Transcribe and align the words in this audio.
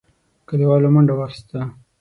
کليوالو 0.47 0.89
منډه 0.95 1.13
واخيسته. 1.19 1.59